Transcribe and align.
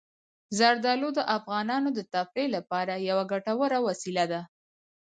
زردالو 0.57 1.09
د 1.17 1.19
افغانانو 1.37 1.89
د 1.97 1.99
تفریح 2.13 2.47
لپاره 2.57 2.93
یوه 3.09 3.23
ګټوره 3.33 3.77
وسیله 3.87 4.25
ده. 4.31 4.41